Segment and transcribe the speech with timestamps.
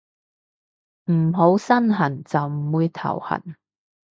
[1.11, 3.55] 唔好身痕就唔會頭痕